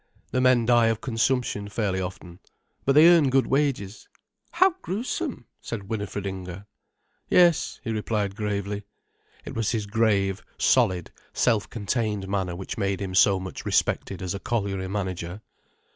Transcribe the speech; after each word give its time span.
The 0.31 0.41
men 0.41 0.65
die 0.65 0.87
of 0.87 0.99
consumption 0.99 1.69
fairly 1.69 2.01
often. 2.01 2.39
But 2.85 2.93
they 2.93 3.07
earn 3.07 3.29
good 3.29 3.45
wages." 3.45 4.09
"How 4.53 4.71
gruesome!" 4.81 5.45
said 5.61 5.89
Winifred 5.89 6.25
Inger. 6.25 6.65
"Yes," 7.29 7.79
he 7.83 7.91
replied 7.91 8.35
gravely. 8.35 8.81
It 9.45 9.53
was 9.53 9.69
his 9.73 9.85
grave, 9.85 10.43
solid, 10.57 11.11
self 11.33 11.69
contained 11.69 12.27
manner 12.27 12.55
which 12.55 12.79
made 12.79 12.99
him 12.99 13.13
so 13.13 13.39
much 13.39 13.63
respected 13.63 14.23
as 14.23 14.33
a 14.33 14.39
colliery 14.39 14.87
manager. 14.87 15.41